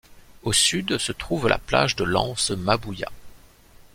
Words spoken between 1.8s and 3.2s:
de l'anse Mabouya.